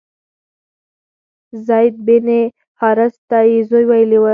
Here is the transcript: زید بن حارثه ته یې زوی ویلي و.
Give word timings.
زید 1.67 1.93
بن 2.05 2.27
حارثه 2.81 3.21
ته 3.29 3.39
یې 3.49 3.57
زوی 3.69 3.85
ویلي 3.89 4.17
و. 4.21 4.25